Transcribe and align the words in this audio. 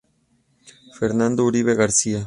Fernando 0.97 1.43
Uribe 1.45 1.75
García. 1.75 2.19